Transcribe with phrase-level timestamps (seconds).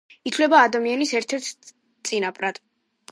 [0.29, 1.69] ითვლება ადამიანთა ერთ-ერთ
[2.11, 2.59] წინაპრად.